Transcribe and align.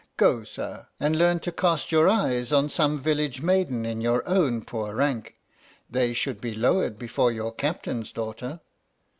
Go, 0.17 0.43
sir, 0.43 0.87
and 0.99 1.15
learn 1.15 1.41
to 1.41 1.51
cast 1.51 1.91
your 1.91 2.09
eyes 2.09 2.51
on 2.51 2.69
some 2.69 2.97
village 2.97 3.43
maiden 3.43 3.85
in 3.85 4.01
your 4.01 4.27
own 4.27 4.65
poor 4.65 4.95
rank— 4.95 5.35
they 5.91 6.11
should 6.11 6.41
be 6.41 6.55
lowered 6.55 6.97
before 6.97 7.31
your 7.31 7.51
Captain's 7.53 8.11
daughter!" 8.11 8.61